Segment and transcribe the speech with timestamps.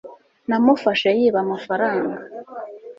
[0.49, 2.17] namufashe yiba amafaranga